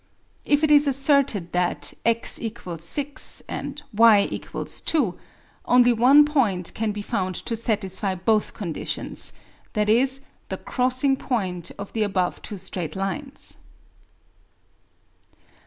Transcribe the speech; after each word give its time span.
If 0.45 0.63
it 0.63 0.71
is 0.71 0.87
asserted 0.87 1.51
that 1.51 1.93
x 2.07 2.39
= 2.65 2.77
6 2.79 3.43
and 3.47 3.83
y 3.93 4.27
= 4.43 4.65
2, 4.65 5.19
only 5.65 5.93
one 5.93 6.25
point 6.25 6.73
can 6.73 6.91
be 6.91 7.03
found 7.03 7.35
to 7.35 7.55
satisfy 7.55 8.15
both 8.15 8.55
conditions, 8.55 9.31
viz. 9.75 10.21
the 10.49 10.57
crossing 10.57 11.17
point 11.17 11.69
of 11.77 11.93
the 11.93 12.01
above 12.01 12.41
two 12.41 12.57
straight 12.57 12.95
lines. 12.95 13.59